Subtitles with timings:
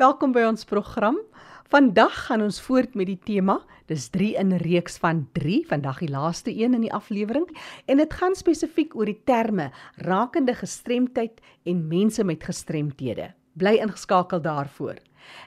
[0.00, 1.18] Welkom by ons program.
[1.68, 3.58] Vandag gaan ons voort met die tema.
[3.90, 7.44] Dis 3 in 'n reeks van 3, vandag die laaste een in die aflewering
[7.84, 13.34] en dit gaan spesifiek oor die terme rakende gestremdheid en mense met gestremthede.
[13.52, 14.96] Bly ingeskakel daarvoor.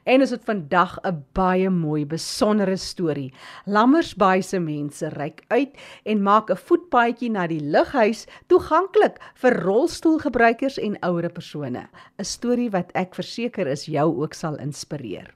[0.04, 3.34] En ons het vandag 'n baie mooi besondere storie.
[3.66, 10.78] Lammersbaai se mense reik uit en maak 'n voetpaadjie na die lughuis toeganklik vir rolstoelgebruikers
[10.78, 11.88] en ouer persone.
[12.20, 15.34] 'n Storie wat ek verseker is jou ook sal inspireer.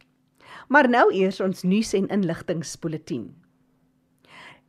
[0.67, 3.35] Maar nou eers ons nuus en inligtingspoletin.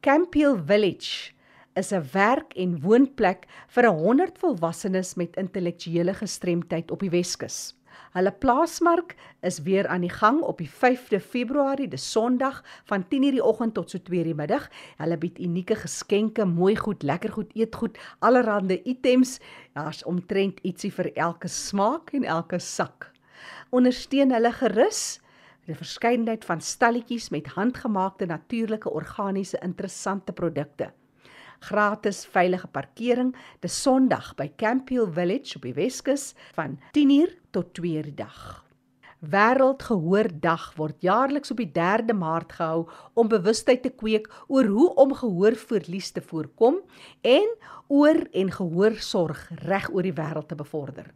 [0.01, 1.33] Campiel Village
[1.75, 7.78] is 'n werk- en woonplek vir 100 volwassenes met intellektuele gestremdheid op die Weskus.
[8.13, 13.37] Hulle plaasmark is weer aan die gang op die 5de Februarie, dis Sondag van 10:00
[13.37, 14.69] die oggend tot so 2:00 die middag.
[14.97, 19.39] Hulle bied unieke geskenke, mooi goed, lekker goed, eetgoed, allerlei items.
[19.73, 23.13] Daar's omtrent ietsie vir elke smaak en elke sak.
[23.71, 25.21] Ondersteun hulle gerus.
[25.69, 30.93] 'n verskeidenheid van stalletjies met handgemaakte natuurlike organiese interessante produkte
[31.61, 38.07] gratis veilige parkering dis Sondag by Campiel Village op die Weskus van 10:00 tot 2:00
[38.07, 38.65] die dag.
[39.19, 42.87] Wêreldgehoordag word jaarliks op die 3de Maart gehou
[43.19, 46.79] om bewustheid te kweek oor hoe om gehoorverlies te voorkom
[47.27, 47.49] en
[47.89, 51.11] oor en gehoorsorg reg oor die wêreld te bevorder.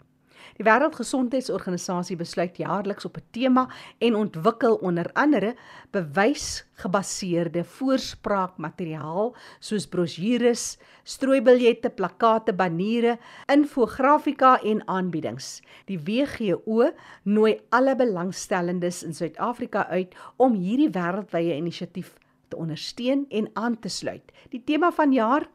[0.56, 5.54] Die Wêreldgesondheidsorganisasie besluit jaarliks op 'n tema en ontwikkel onder andere
[5.90, 15.62] bewysgebaseerde voorspraakmateriaal soos brosjures, strooibiljette, plakkate, baniere, infografika en aanbiedings.
[15.84, 16.90] Die WGO
[17.22, 22.14] nooi alle belangstellendes in Suid-Afrika uit om hierdie wêreldwye inisiatief
[22.48, 24.32] te ondersteun en aan te sluit.
[24.48, 25.48] Die tema van jaar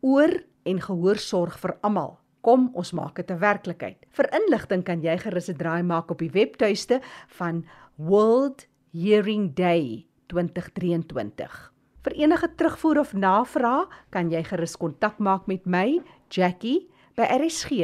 [0.00, 4.06] oor en gehoorsorg vir almal Kom, ons maak dit 'n werklikheid.
[4.10, 7.66] Vir inligting kan jy gerus 'n draai maak op die webtuiste van
[7.96, 11.72] World Hearing Day 2023.
[12.02, 17.80] Vir enige terugvoer of navraag kan jy gerus kontak maak met my, Jackie, by rsg.co.za.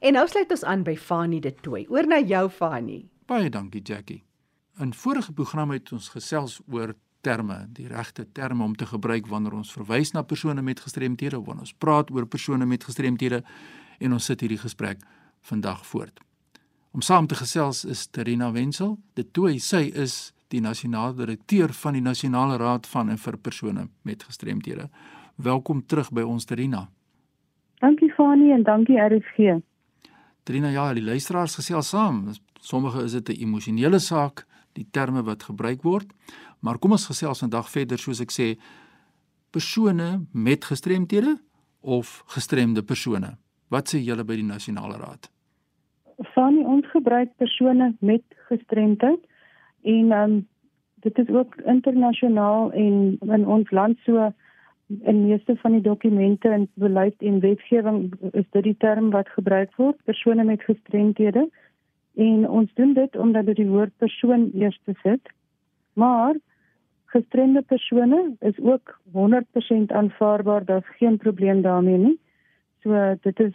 [0.00, 1.86] En nou sluit ons aan by Fanie de Tooi.
[1.88, 3.08] Oor na jou Fanie.
[3.26, 4.24] Baie dankie Jackie.
[4.80, 6.94] In vorige program het ons gesels oor
[7.26, 11.46] terme, die regte terme om te gebruik wanneer ons verwys na persone met gestremthede of
[11.48, 13.42] wanneer ons praat oor persone met gestremthede
[13.98, 15.02] en ons sit hierdie gesprek
[15.50, 16.22] vandag voort.
[16.94, 21.96] Om saam te gesels is Terina Wenzel, dit toe sy is die nasionale direkteur van
[21.98, 24.88] die Nasionale Raad van en vir persone met gestremthede.
[25.36, 26.86] Welkom terug by ons Terina.
[27.82, 29.58] Dankie Fanie en dankie RSG.
[30.46, 32.30] Terina, ja, die luisteraars gesels saam.
[32.60, 36.12] Sommige is dit 'n emosionele saak, die terme wat gebruik word.
[36.60, 38.54] Maar kom ons gesels vandag verder soos ek sê
[39.54, 41.36] persone met gestremthede
[41.80, 43.36] of gestremde persone.
[43.72, 45.30] Wat sê julle by die nasionale raad?
[46.34, 49.22] Van ons gebruik persone met gestremdheid
[49.86, 50.36] en um,
[51.06, 54.30] dit is ook internasionaal en in ons land so
[54.86, 58.00] in meeste van die dokumente en beleid en wetgewing
[58.32, 61.46] is dit die term wat gebruik word persone met gestremthede
[62.16, 65.32] en ons doen dit omdat dit die woord persoon eers sit
[65.96, 66.36] maar
[67.04, 72.18] gestremde persone is ook 100% aanvaarbaar, daar's geen probleem daarmee nie.
[72.82, 73.54] So dit is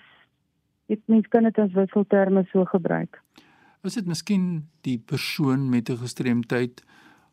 [0.86, 3.22] dit mens kan dit as wisselterme so gebruik.
[3.84, 6.84] Is dit miskien die persoon met 'n gestremdheid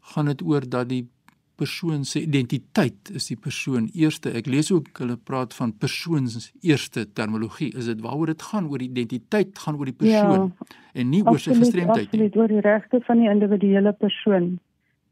[0.00, 1.09] gaan dit oor dat die
[1.58, 4.30] persoon se identiteit is die persoon eerste.
[4.38, 7.72] Ek lees ook hulle praat van persoons eerste terminologie.
[7.76, 11.41] Is dit waaroor dit gaan oor identiteit gaan oor die persoon ja, en nie oor
[11.42, 12.28] sy gestremdheid nie.
[12.28, 14.58] Dit oor die regte van die individuele persoon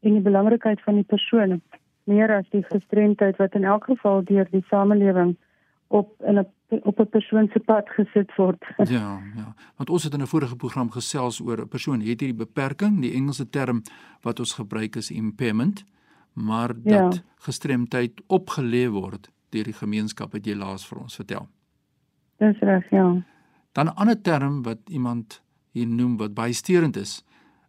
[0.06, 1.58] en die belangrikheid van die persoon
[2.06, 5.34] meer as die gestremdheid wat in elk geval deur die samelewing
[5.94, 6.46] op in 'n
[6.82, 8.64] op 'n persoon se pad gesit word.
[8.98, 9.54] Ja, ja.
[9.76, 13.12] Want ons het in 'n vorige program gesels oor 'n persoon het hierdie beperking, die
[13.12, 13.82] Engelse term
[14.20, 15.84] wat ons gebruik is impairment,
[16.36, 17.22] maar dat ja.
[17.48, 21.46] gestremdheid opgelê word deur die gemeenskap het jy laas vir ons vertel.
[22.42, 23.06] Dis reg, ja.
[23.72, 25.40] Dan 'n ander term wat iemand
[25.72, 27.24] hier noem wat baie steurend is,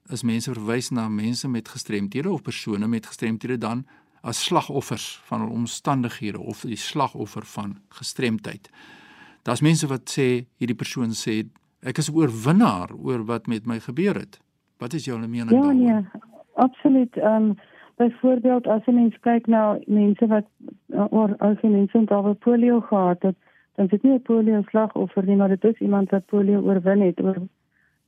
[0.10, 3.86] is mense verwys na mense met gestremthede of persone met gestremthede dan
[4.22, 8.70] as slagoffers van hul omstandighede of die slagoffer van gestremdheid.
[9.44, 11.48] Daar's mense wat sê hierdie persoon sê
[11.82, 14.40] ek is 'n oorwinnaar oor wat met my gebeur het.
[14.78, 15.74] Wat is jou mening ja, daaroor?
[15.74, 16.06] Ja, nee,
[16.56, 17.18] absoluut.
[17.18, 17.58] Ehm um,
[17.98, 20.48] byvoorbeeld as jy mens kyk na mense wat
[21.10, 23.38] oor as mense met polio gehad het,
[23.76, 27.02] dan is dit nie 'n polio slagoffer nie, maar dit is iemand wat polio oorwin
[27.02, 27.38] het oor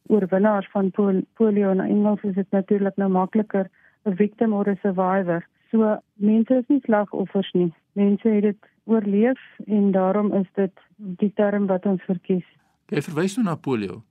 [0.08, 3.70] oorwinnaars van pol polio en in Engels is dit natuurlik nou makliker
[4.06, 5.48] 'n victim of 'n survivor.
[5.72, 7.74] So mense is nie slagoffers nie.
[7.94, 12.46] Mense het dit oorleef en daarom is dit die term wat ons verkies.
[12.88, 14.04] Jy verwys nou na polio.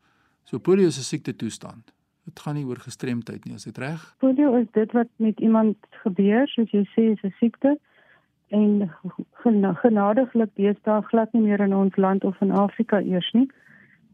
[0.44, 1.98] So polio is 'n siekte toestand.
[2.28, 4.02] Dit gaan nie oor gestremdheid nie, is dit reg?
[4.20, 7.78] Polio is dit wat met iemand gebeur, soos jy sê, is 'n siekte.
[8.48, 8.90] En
[9.82, 13.48] genadiglik deesdae glad nie meer in ons land of in Afrika eers nie.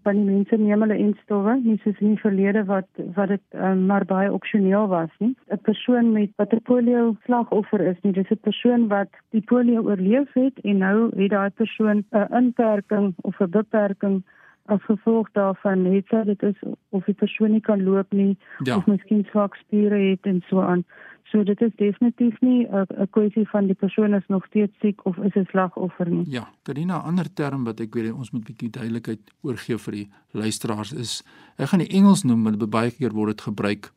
[0.02, 3.86] Van die mense neem hulle instowwe nie soos in die verlede wat wat dit um,
[3.86, 5.34] maar baie opsioneel was nie.
[5.50, 9.82] 'n persoon met wat 'n polio slagoffer is nie dis 'n persoon wat die polio
[9.82, 14.22] oorleef het en nou het daai persoon 'n inperking of 'n beperking
[14.66, 18.76] as gevolg daarvan het sy dit is of die persoon nie kan loop nie ja.
[18.76, 20.84] of miskien swak spiere het en so aan
[21.32, 25.16] So dit is definitief nie 'n kwessie van die persoon is nog steeds siek of
[25.16, 26.24] is 'n slagoffer nie.
[26.30, 30.08] Ja, Karina, 'n ander term wat ek weet ons moet bietjie duidelikheid oorgee vir die
[30.30, 31.24] luisteraars is
[31.56, 33.92] ek gaan die Engels noem, maar baie keer word dit gebruik.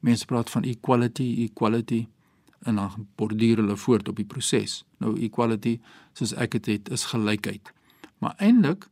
[0.00, 2.06] Mense praat van equality, equality
[2.62, 4.84] en dan borduur hulle voort op die proses.
[4.98, 5.80] Nou equality,
[6.12, 7.72] soos ek dit het, is gelykheid.
[8.18, 8.88] Maar eintlik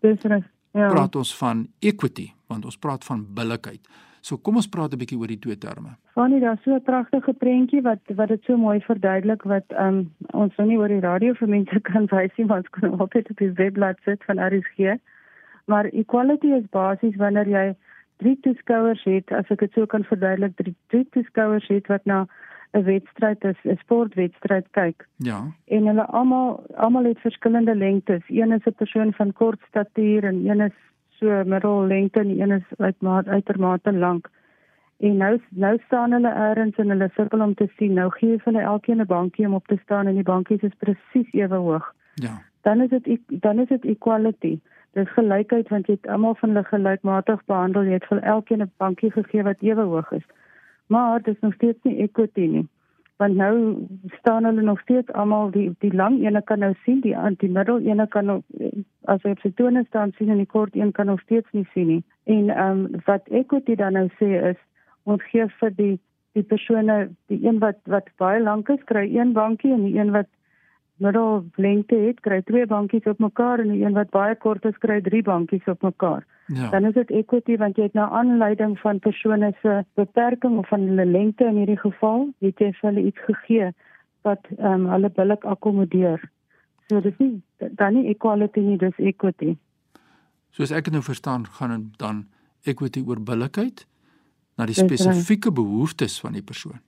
[0.72, 0.88] ja.
[0.88, 3.88] praat ons van equity, want ons praat van billikheid.
[4.22, 5.96] So kom ons praat 'n bietjie oor die twee terme.
[6.14, 10.56] Fanie, daar's so 'n pragtige prentjie wat wat dit so mooi verduidelik wat um, ons
[10.56, 13.36] nou nie oor die radio vir mense kan wys nie, want ons kan altyd op
[13.36, 14.98] die webblad sit van RSG.
[15.66, 17.74] Maar equality is basies wanneer jy
[18.18, 22.26] drie toeskouers het, as ek dit so kan verduidelik, drie, drie toeskouers het wat na
[22.72, 25.08] 'n wedstryd is, 'n sportwedstryd kyk.
[25.16, 25.40] Ja.
[25.64, 28.22] En hulle almal almal het verskillende lengtes.
[28.26, 30.76] Een is 'n persoon van kort statuur en een is
[31.08, 34.30] so middellengte en een is uitmaat uitermate lank.
[34.96, 37.92] En nou nou staan hulle eers in hulle sirkel om te sien.
[37.92, 41.32] Nou gee hulle elkeen 'n bankie om op te staan en die bankies is presies
[41.32, 41.94] ewe hoog.
[42.14, 42.42] Ja.
[42.60, 44.60] Dan is dit dan is dit equality.
[44.92, 47.82] Dis gelykheid want jy het almal van hulle gelykmatig behandel.
[47.82, 50.26] Jy het vir elkeen 'n bankie gegee wat ewe hoog is.
[50.92, 52.68] Maar dit is nog steeds nie equity nie.
[53.16, 53.86] Want nou
[54.18, 57.78] staan hulle nog steeds almal die die lang ene kan nou sien die die middel
[57.80, 58.40] ene kan nou,
[59.14, 61.68] as hy op sy tone staan sien en die kort een kan nog steeds nie
[61.74, 62.02] sien nie.
[62.24, 64.60] En ehm um, wat equity dan nou sê is
[65.02, 65.94] ons gee vir die
[66.36, 66.98] die persone
[67.32, 70.28] die een wat wat baie lank is kry een bankie en die een wat
[71.02, 74.78] middel lengte het kry twee bankies op mekaar en die een wat baie kort is
[74.84, 76.70] kry drie bankies op mekaar Ja.
[76.70, 80.80] Dan is dit equity want jy het nou aanleiding van persone se beperking of van
[80.80, 83.70] hulle lengte in hierdie geval, het jy vir hulle iets gegee
[84.26, 86.20] wat ehm um, hulle billik akkommodeer.
[86.90, 89.56] So dis nie dan nie equality nie, dis equity.
[90.50, 92.26] Soos ek dit nou verstaan, gaan dan
[92.68, 93.86] equity oor billikheid
[94.56, 96.80] na die spesifieke behoeftes van die persoon.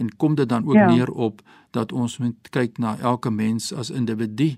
[0.00, 0.88] En kom dit dan ook ja.
[0.88, 4.56] neer op dat ons moet kyk na elke mens as individu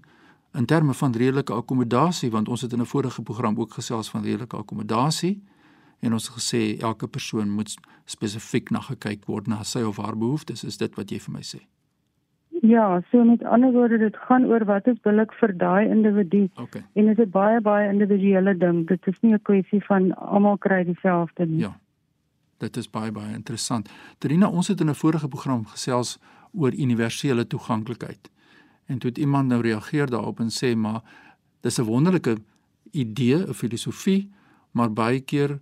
[0.52, 4.22] in terme van redelike akkommodasie want ons het in 'n vorige program ook gesels van
[4.22, 5.42] redelike akkommodasie
[6.00, 7.74] en ons gesê elke persoon moet
[8.04, 11.42] spesifiek na gekyk word na sy of haar behoeftes is dit wat jy vir my
[11.42, 11.60] sê
[12.62, 16.48] Ja, so met ander woorde dit gaan oor wat is billik vir daai individu.
[16.54, 16.82] Okay.
[16.94, 18.86] En dit is 'n baie baie individuele ding.
[18.86, 21.58] Dit is nie 'n kwessie van almal kry dieselfde nie.
[21.58, 21.72] Ja.
[22.62, 23.90] Dit is baie baie interessant.
[24.22, 26.18] Trina, ons het in 'n vorige program gesels
[26.52, 28.30] oor universele toeganklikheid.
[28.86, 31.02] En toe het iemand nou reageer daarop en sê maar
[31.60, 32.36] dis 'n wonderlike
[32.90, 34.30] idee, 'n filosofie,
[34.70, 35.60] maar baie keer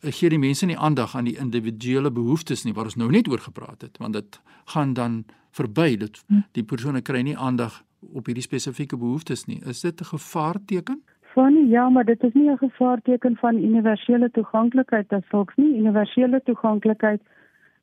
[0.00, 3.38] gee die mense nie aandag aan die individuele behoeftes nie waar ons nou net oor
[3.38, 6.40] gepraat het, want dit gaan dan verby dit hm.
[6.52, 9.60] die persone kry nie aandag op hierdie spesifieke behoeftes nie.
[9.64, 11.02] Is dit 'n gevaarteken?
[11.34, 15.76] Van ja, maar dit is nie 'n gevaarteken van universele toeganklikheid as volks nie.
[15.76, 17.22] Universele toeganklikheid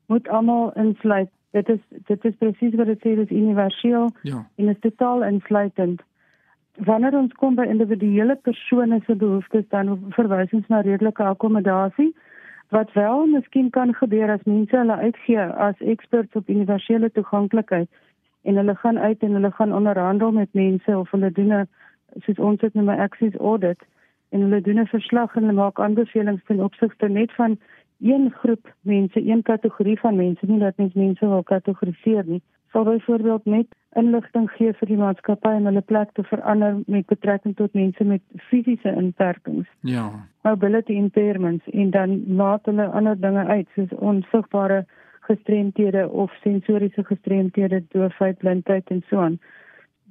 [0.06, 4.46] moet almal insluit dit is dit is presies wat dit sê dis universeel ja.
[4.56, 6.02] en is totaal insluitend.
[6.74, 12.12] Wanneer ons kom by individuele persone se behoeftes dan verwys ons na redelike akkommodasie
[12.70, 17.88] wat wel miskien kan gebeur as mense hulle uitgee as experts op universele toeganklikheid
[18.42, 21.68] en hulle gaan uit en hulle gaan onderhandel met mense of hulle doen 'n
[22.18, 23.80] soos ons dit noem 'n access audit
[24.30, 27.58] en hulle doen 'n verslag en hulle maak aanbevelings ten opsigte net van
[28.00, 32.84] een groep mense, een kategorie van mense, nie dat mens mense wil kategoriseer nie, sal
[32.84, 37.74] byvoorbeeld net inligting gee vir die maatskappy om hulle plek te verander met betrekking tot
[37.74, 39.68] mense met fisiese inperkings.
[39.80, 40.10] Ja.
[40.42, 44.84] Mobility impairments en dan laat hulle ander dinge uit soos onsigbare
[45.20, 49.38] gestremthede of sensoriese gestremthede, doofheid, blindheid en so aan.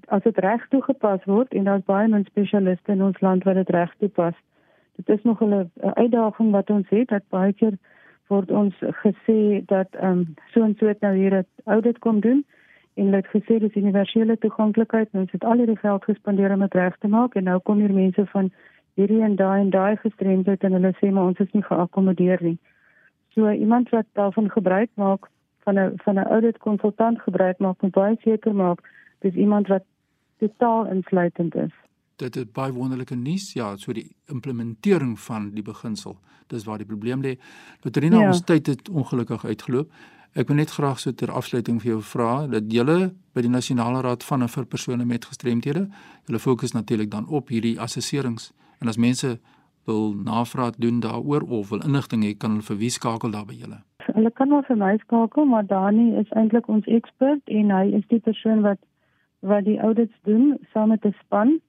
[0.09, 3.69] As dit reg toegepas word en daar's baie min spesialiste in ons land wat dit
[3.69, 4.35] reg toepas,
[4.97, 7.77] dit is nog 'n uitdaging wat ons het dat baie keer
[8.27, 12.19] word ons gesê dat ehm um, so en so het nou hier 'n audit kom
[12.19, 12.45] doen
[12.93, 16.59] en hulle het gesê dis universele toeganklikheid en ons het al hierdie geld gespandeer om
[16.59, 18.51] dit reg te maak en nou kom hier mense van
[18.93, 22.57] hierdie en daai en daai gestremdheid en hulle sê maar ons is nie geakkommodeer nie.
[23.33, 25.29] So iemand wat daarvan gebruik maak
[25.63, 28.79] van 'n van 'n audit konsultant gebruik maak moet baie seker maak
[29.19, 29.83] dis iemand wat
[30.39, 31.75] totaal insluitend is.
[32.19, 33.53] dit is baie wonderlike nuus.
[33.53, 36.17] Ja, so die implementering van die beginsel.
[36.47, 37.37] Dis waar die probleem lê.
[37.85, 38.31] Loterina, ja.
[38.33, 39.91] ons tyd het ongelukkig uitgeloop.
[40.37, 44.03] Ek wil net graag so ter afsluiting vir jou vra dat julle by die Nasionale
[44.05, 45.87] Raad van en vir persone met gestremthede,
[46.29, 48.51] julle fokus natuurlik dan op hierdie assesserings.
[48.79, 49.39] En as mense
[49.89, 53.57] wil navraag doen daaroor of wil inligting hê, kan hulle vir wie skakel daar by
[53.57, 53.81] julle?
[54.13, 58.05] Hulle kan maar vir my skakel, maar Dani is eintlik ons ekspert en hy is
[58.13, 58.77] die persoon wat
[59.39, 61.59] wat die audits doen saam met 'n span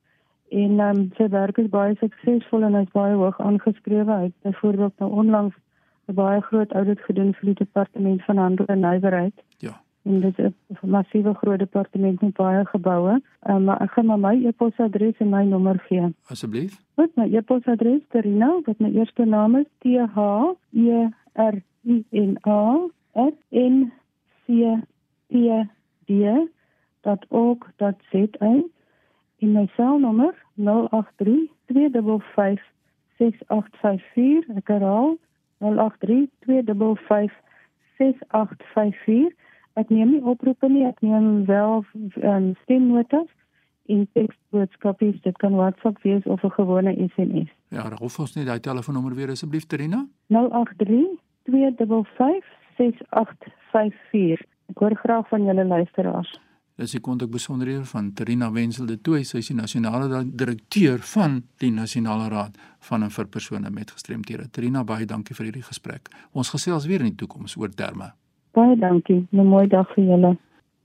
[0.48, 4.12] en ehm um, sy werk is baie suksesvol en hy is baie hoog aangeskrewe.
[4.12, 5.54] Hy het byvoorbeeld nou onlangs
[6.08, 9.34] 'n baie groot audit gedoen vir die departement van handel en nywerheid.
[9.58, 9.80] Ja.
[10.02, 13.22] En dit is 'n massiewe groot departement met baie geboue.
[13.40, 16.14] Ehm um, maar ek gaan maar my e-posadres en my nommer gee.
[16.26, 16.84] Asseblief.
[16.94, 19.84] Wat my e-posadres Terina, wat my eerste naam is T
[20.14, 20.18] H
[20.72, 23.30] E R I N A @
[27.02, 28.62] nctd.org.za
[29.38, 32.62] en my selnommer 083 255
[33.18, 35.16] 6854 ek herhaal
[35.60, 37.32] 083 255
[37.98, 39.32] 6854
[39.80, 41.84] ek neem nie oproepe nie ek neem wel
[42.22, 43.28] um, stemnotas
[43.90, 48.60] in teksboodskappe dit kan WhatsApp wees of 'n gewone SMS ja hoef ons net daai
[48.60, 52.44] telefoonnommer weer asseblief Terina 083 255
[52.76, 56.40] 6854 ek hoor graag van julle luisteraars
[56.80, 61.42] Dis die kontak besonderhede van Terina Wenzel de Tooy, sy is die nasionale direkteur van
[61.60, 62.54] die Nasionale Raad
[62.88, 64.46] van en vir persone met gestremthede.
[64.48, 66.08] Terina, baie dankie vir hierdie gesprek.
[66.32, 68.14] Ons gesels weer in die toekoms oor terme.
[68.56, 69.26] Baie dankie.
[69.30, 70.38] 'n Mooi dag vir julle.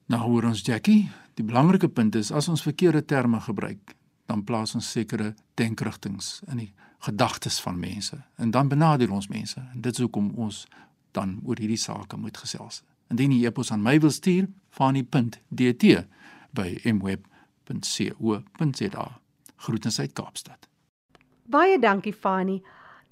[0.07, 3.95] Nou hoor ons Jackie, die belangrike punt is as ons verkeerde terme gebruik,
[4.27, 9.59] dan plaas ons sekere denkrigtinge in die gedagtes van mense en dan benadeel ons mense.
[9.59, 10.67] En dit is hoekom ons
[11.11, 12.83] dan oor hierdie sake moet gesels.
[13.13, 15.83] Indien jy epos aan my wil stuur, fani.dt
[16.55, 18.41] by mweb.co.za.
[19.55, 20.69] Groetens uit Kaapstad.
[21.45, 22.63] Baie dankie Fani.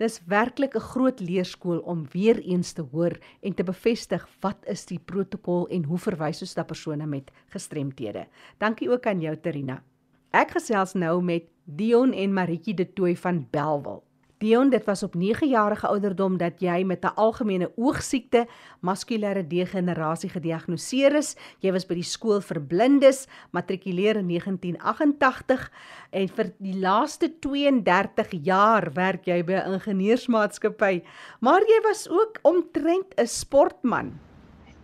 [0.02, 4.86] Dis werklik 'n groot leerskool om weer eens te hoor en te bevestig wat is
[4.86, 8.28] die protokol en hoe verwys ons na persone met gestremthede.
[8.58, 9.84] Dankie ook aan jou Terina.
[10.32, 14.04] Ek gesels nou met Dion en Maritjie de Tooi van Belwel.
[14.44, 18.46] Dion, dit was op 9 jarige ouderdom dat jy met 'n algemene oogsiekte,
[18.82, 21.36] maskulêre degenerasie gediagnoseer is.
[21.60, 25.72] Jy was by die skool vir blindes, matrikuleer in 1988
[26.12, 31.04] en vir die laaste 32 jaar werk jy by 'n ingenieursmaatskappy.
[31.40, 34.20] Maar jy was ook omtrent 'n sportman.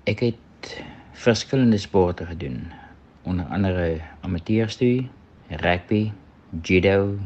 [0.06, 2.72] Ek het verskillende sporte gedoen,
[3.24, 5.10] onder andere amateurstudie,
[5.50, 6.14] rugby,
[6.62, 7.20] judo,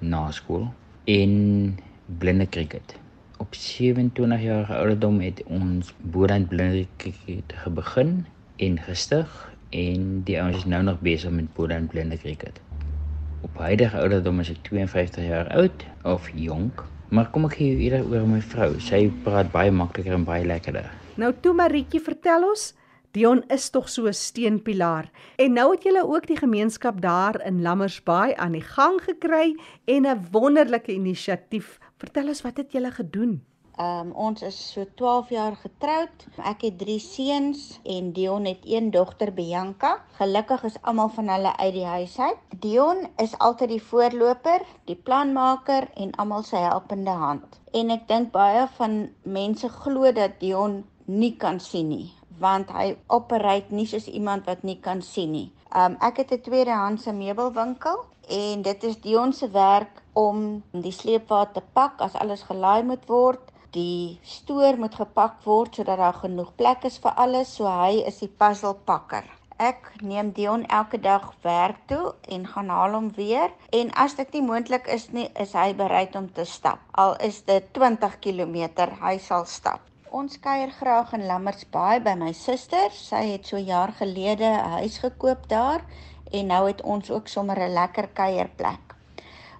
[0.00, 0.72] na skool
[1.04, 1.78] en
[2.18, 2.96] blinde cricket.
[3.36, 10.56] Op 27 jaar ouderdom het ons Boerend blinde cricket begin en gestig en die ouens
[10.56, 12.60] is nou nog besig met Boerend blinde cricket.
[13.40, 18.06] Op huidige ouderdom is ek 52 jaar oud of jonk, maar kom ek hier eerder
[18.08, 18.70] oor my vrou.
[18.80, 20.88] Sy praat baie makliker en baie lekkerder.
[21.20, 22.72] Nou toe Maritjie, vertel ons
[23.14, 25.10] Dion is tog so 'n steunpilaar.
[25.36, 30.06] En nou het julle ook die gemeenskap daar in Lammersbaai aan die gang gekry en
[30.06, 31.78] 'n wonderlike inisiatief.
[31.96, 33.44] Vertel ons wat het julle gedoen?
[33.78, 36.26] Um ons is so 12 jaar getroud.
[36.44, 40.02] Ek het 3 seuns en Dion het een dogter Bianca.
[40.18, 42.38] Gelukkig is almal van hulle uit die huis uit.
[42.58, 47.60] Dion is altyd die voorloper, die planmaker en almal sy helpende hand.
[47.72, 52.96] En ek dink baie van mense glo dat Dion nie kan sien nie want hy
[53.06, 55.50] operate nie soos iemand wat nie kan sien nie.
[55.74, 61.44] Um ek het 'n tweedehandse meubelwinkel en dit is Dion se werk om die sleepwa
[61.46, 63.40] te pak as alles gelaai moet word.
[63.70, 68.18] Die stoor moet gepak word sodat daar genoeg plek is vir alles, so hy is
[68.18, 69.24] die puzzlepakker.
[69.58, 74.32] Ek neem Dion elke dag werk toe en gaan haal hom weer en as dit
[74.32, 76.78] nie moontlik is nie, is hy bereid om te stap.
[76.92, 78.56] Al is dit 20 km,
[79.00, 79.80] hy sal stap.
[80.14, 82.92] Ons kuier graag in Lammertsbaai by my suster.
[82.94, 85.82] Sy het so jaar gelede 'n huis gekoop daar
[86.30, 88.94] en nou het ons ook sommer 'n lekker kuierplek.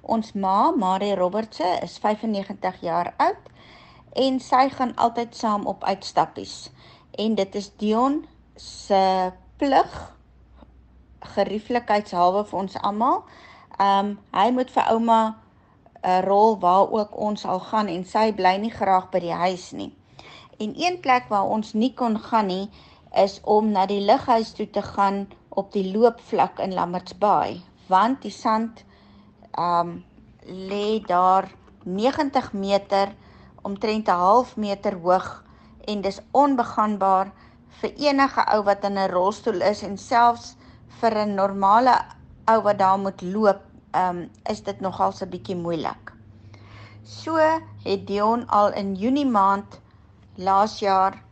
[0.02, 3.42] Ons ma, Marie Robertse, is 95 jaar oud
[4.12, 6.70] en sy gaan altyd saam op uitstappies.
[7.10, 10.14] En dit is Dion se plig
[11.20, 13.24] gerieflikheidshalwe vir ons almal.
[13.80, 15.36] Um hy moet vir ouma
[16.02, 19.72] 'n rol waar ook ons al gaan en sy bly nie graag by die huis
[19.72, 19.92] nie.
[20.58, 22.70] En een plek waar ons nie kon gaan nie,
[23.14, 28.34] is om na die lughuis toe te gaan op die loopvlak in Lammertsbaai, want die
[28.34, 28.84] sand
[29.58, 30.04] um
[30.44, 31.48] lê daar
[31.84, 33.14] 90 meter
[33.62, 35.44] omtrent 'n half meter hoog
[35.86, 37.32] en dis onbegaanbaar
[37.80, 40.56] vir enige ou wat in 'n rolstoel is en selfs
[41.00, 41.96] vir 'n normale
[42.46, 46.12] ou wat daar moet loop ehm um, is dit nogal so 'n bietjie moeilik.
[47.02, 47.36] So
[47.84, 49.80] het Dion al in Junie maand
[50.36, 51.22] laas jaar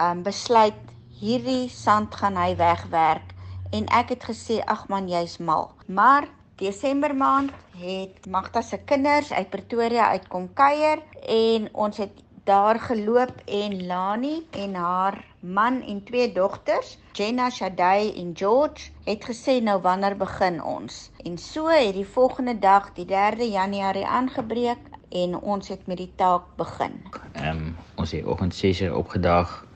[0.00, 0.78] um, besluit
[1.20, 3.34] hierdie sand gaan hy wegwerk
[3.72, 5.70] en ek het gesê ag man jy's mal.
[5.86, 12.80] Maar Desember maand het Magda se kinders uit Pretoria uitkom kuier en ons het daar
[12.80, 19.60] geloop en Lani en haar man en twee dogters, Jenna, Shadai en George, het gesê
[19.62, 21.10] nou wanneer begin ons.
[21.24, 26.10] En so het die volgende dag, die 3de Januarie aangebreek en ons het met die
[26.16, 27.00] taak begin.
[27.32, 29.66] Ehm um, ons het oggend 6:00 opgedaag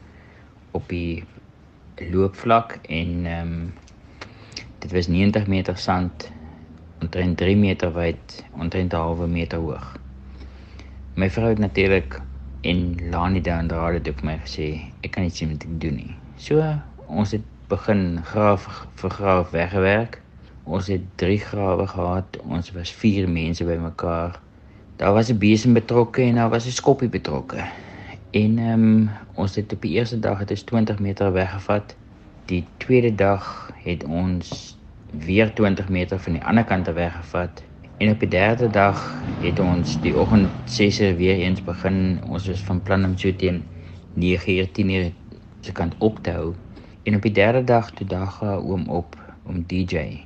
[0.70, 1.24] op die
[1.96, 3.74] loopvlak en ehm um,
[4.78, 6.30] dit was 90 meter sand
[7.00, 9.96] omtrent 3 meter wyd, omtrent 'n halwe meter hoog.
[11.14, 12.20] My vrou het natuurlik
[12.60, 16.14] en Lani dan daar het ook my gesê ek kan iets met dit doen nie.
[16.36, 16.62] So
[17.06, 20.20] ons het begin graaf vir graaf weggewerk.
[20.64, 22.36] Ons het 3 grawe gehad.
[22.46, 24.40] Ons was 4 mense bymekaar.
[25.02, 27.64] Daar was 'n besem betrokke en daar was 'n skoppie betrokke.
[28.30, 31.96] En ehm um, ons het op die eerste dag het ons 20 meter weggevat.
[32.44, 34.78] Die tweede dag het ons
[35.10, 37.62] weer 20 meter van die ander kant af weggevat
[37.96, 42.20] En op die derde dag het ons die oggend 6:00 weer eens begin.
[42.28, 43.62] Ons was van plan om so teen
[44.14, 45.12] 9:00 10:00
[45.60, 46.54] se kant op te hou.
[47.02, 50.20] En op die derde dag toe dag oom op om DJ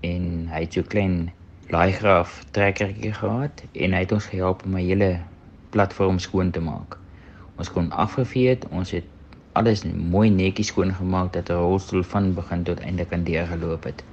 [0.00, 1.32] en hy het so klein
[1.72, 5.10] laaigraaf trekkertjie gehad en hy het ons gehelp om 'n hele
[5.72, 6.98] platform skoon te maak.
[7.56, 9.04] Ons kon afgevee het, ons het
[9.52, 14.04] alles mooi netjies skoon gemaak dat 'n rolstoel van begin tot einde kan deurgeloop het.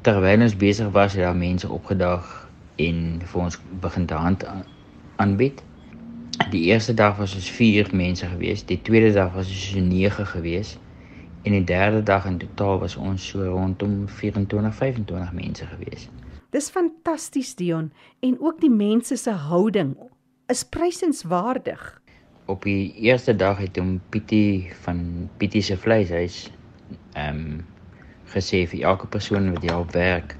[0.00, 4.44] Terwyl ons besig was, het daar mense opgedag en vir ons begin te hand
[5.16, 5.62] aanbied.
[6.50, 10.26] Die eerste dag was ons 4 mense gewees, die tweede dag was ons so 9
[10.26, 10.78] gewees
[11.42, 16.08] en die derde dag in totaal was ons so rondom 24 25 mense gewees.
[16.56, 17.90] Dis fantasties Dion
[18.24, 19.90] en ook die mense se houding
[20.48, 21.82] is prysenswaardig.
[22.48, 25.02] Op die eerste dag het hom Pietie van
[25.36, 26.46] Pietie se vleishuis
[27.12, 27.58] ehm um,
[28.32, 30.32] gesê vir elke persoon wat hier werk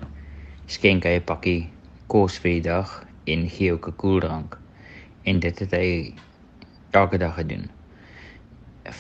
[0.77, 1.69] skenk hy 'n pakkie
[2.15, 2.97] kos vir die dag
[3.35, 4.57] en gee ook 'n koeldrank.
[5.29, 6.15] En dit het hy
[6.91, 7.69] elke dag gedoen.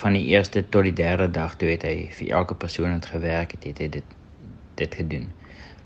[0.02, 3.56] Van die eerste tot die derde dag toe het hy vir elke persoon wat gewerk
[3.56, 4.16] het, het hy dit
[4.74, 5.32] dit gedoen.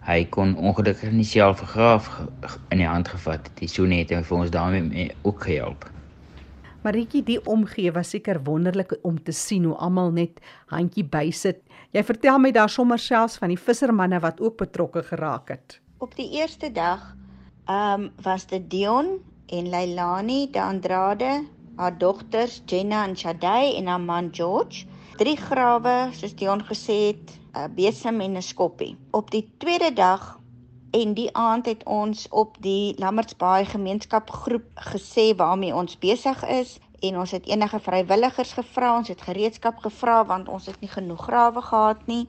[0.06, 2.08] Hy kon ongelukkig nie self vergraaf
[2.72, 3.56] in die hand gevat het.
[3.60, 5.84] Die soene het hom vir ons daarmee ook gehelp.
[6.80, 10.40] Maritjie, die omgee was seker wonderlik om te sien hoe almal net
[10.72, 11.60] handjie bysit.
[11.92, 15.80] Jy vertel my daar sommer selfs van die vissermanne wat ook betrokke geraak het.
[16.00, 17.02] Op die eerste dag
[17.68, 19.18] ehm um, was dit Dion
[19.52, 21.44] en Leilani de Andrade,
[21.76, 24.86] haar dogters Jenna en Shadai en haar man George.
[25.20, 28.96] Drie grawe, soos Dion gesê het, 'n besem en 'n skoppie.
[29.10, 30.38] Op die tweede dag
[30.90, 37.18] en die aand het ons op die Lammertsbaai gemeenskapgroep gesê waarmee ons besig is en
[37.18, 41.62] ons het enige vrywilligers gevra, ons het gereedskap gevra want ons het nie genoeg grawe
[41.62, 42.28] gehad nie.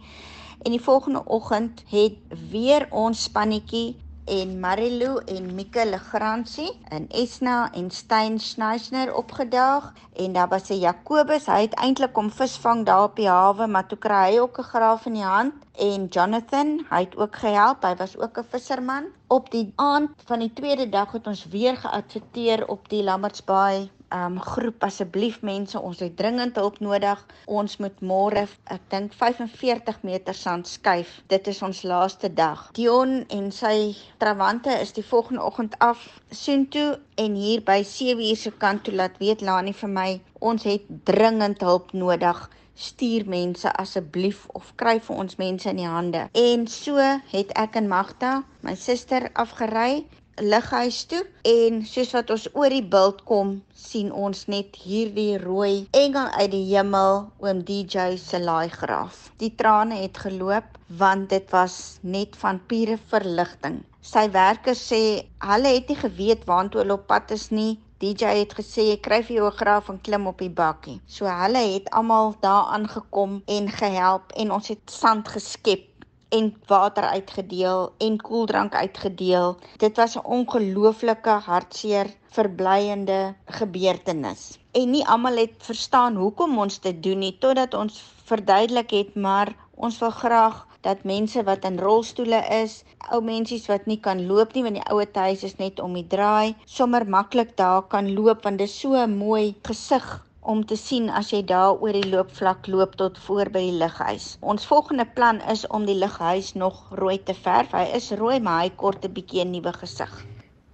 [0.62, 2.18] En die volgende oggend het
[2.50, 3.96] weer ons spannetjie
[4.32, 9.92] en Marilou en Mika Legrandsie en Esna en Stein Schneisner opgedaag
[10.24, 13.88] en daar was 'n Jakobus, hy het eintlik kom visvang daar op die hawe, maar
[13.88, 17.84] toe kry hy ook 'n graaf in die hand en Jonathan, hy het ook gehelp,
[17.84, 19.06] hy was ook 'n visserman.
[19.28, 24.40] Op die aand van die tweede dag het ons weer geadverteer op die Lammertsbaai um
[24.44, 27.20] groep asseblief mense ons het dringend hulp nodig.
[27.46, 28.46] Ons moet môre
[28.76, 31.20] ek dink 45 meter sand skuif.
[31.32, 32.68] Dit is ons laaste dag.
[32.78, 38.40] Dion en sy trawante is die volgende oggend af soontoe en hier by 7 uur
[38.40, 42.50] se kant toe laat weet Lani vir my ons het dringend hulp nodig.
[42.82, 46.24] Stuur mense asseblief of kry vir ons mense in die hande.
[46.34, 46.98] En so
[47.34, 50.06] het ek en Magda my suster afgery
[50.40, 55.88] lighuis toe en soos wat ons oor die bult kom, sien ons net hierdie rooi
[55.98, 59.28] engel uit die hemel oom DJ se laaigraaf.
[59.44, 63.82] Die trane het geloop want dit was net van pure verligting.
[64.02, 65.02] Sy werkers sê
[65.46, 67.78] hulle het nie geweet waantoe hulle op pad is nie.
[68.02, 71.00] DJ het gesê jy kry vir jou 'n graaf en klim op die bakkie.
[71.08, 75.91] So hulle het almal daar aangekom en gehelp en ons het sand geskep
[76.38, 79.58] en water uitgedeel en koeldrank uitgedeel.
[79.84, 84.60] Dit was 'n ongelooflike hartseer verblyende gebeurtenis.
[84.72, 89.56] En nie almal het verstaan hoekom ons dit doen nie totdat ons verduidelik het, maar
[89.76, 94.54] ons wil graag dat mense wat in rolstoele is, ou mensies wat nie kan loop
[94.54, 98.44] nie want die ouer huis is net om die draai, sommer maklik daar kan loop
[98.44, 102.10] want dit is so 'n mooi gesig om te sien as jy daar oor die
[102.10, 104.36] loopvlak loop tot voor by die lughuis.
[104.42, 107.72] Ons volgende plan is om die lughuis nog rooi te verf.
[107.78, 110.12] Hy is rooi, maar hy kort 'n bietjie 'n nuwe gesig.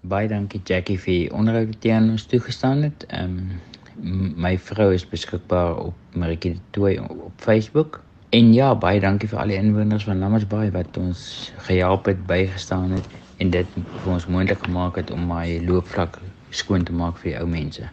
[0.02, 3.06] Baie dankie Jackie vir die onderhoud wat jy aan ons toegestaan het.
[3.10, 3.52] Ehm
[4.00, 8.02] um, my vrou is beskikbaar op Maritjie de Tooi op Facebook.
[8.30, 12.92] En ja, baie dankie vir al die inwoners van Lammersbaai wat ons gehelp het, bygestaan
[12.92, 13.06] het
[13.38, 13.68] en dit
[14.04, 17.90] vir ons moontlik gemaak het om my loopvlak skoon te maak vir die ou mense.